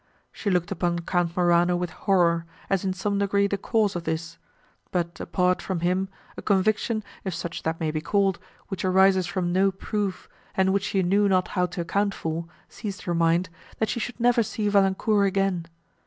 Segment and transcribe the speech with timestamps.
[0.31, 4.39] She looked upon Count Morano with horror, as in some degree the cause of this;
[4.89, 9.53] but apart from him, a conviction, if such that may be called, which arises from
[9.53, 13.99] no proof, and which she knew not how to account for, seized her mind—that she
[13.99, 15.67] should never see Valancourt again.